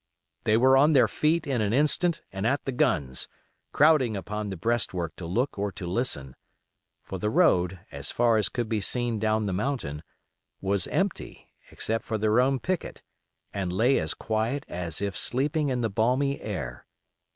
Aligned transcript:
They 0.45 0.57
were 0.57 0.77
on 0.77 0.93
their 0.93 1.07
feet 1.07 1.45
in 1.45 1.61
an 1.61 1.73
instant 1.73 2.23
and 2.31 2.47
at 2.47 2.65
the 2.65 2.71
guns, 2.71 3.27
crowding 3.71 4.17
upon 4.17 4.49
the 4.49 4.57
breastwork 4.57 5.15
to 5.17 5.27
look 5.27 5.59
or 5.59 5.71
to 5.73 5.85
listen; 5.85 6.35
for 7.03 7.19
the 7.19 7.29
road, 7.29 7.79
as 7.91 8.09
far 8.09 8.37
as 8.37 8.49
could 8.49 8.67
be 8.67 8.81
seen 8.81 9.19
down 9.19 9.45
the 9.45 9.53
mountain, 9.53 10.01
was 10.59 10.87
empty 10.87 11.53
except 11.69 12.03
for 12.03 12.17
their 12.17 12.39
own 12.41 12.59
picket, 12.59 13.03
and 13.53 13.71
lay 13.71 13.99
as 13.99 14.15
quiet 14.15 14.65
as 14.67 15.03
if 15.03 15.15
sleeping 15.15 15.69
in 15.69 15.81
the 15.81 15.87
balmy 15.89 16.41
air. 16.41 16.87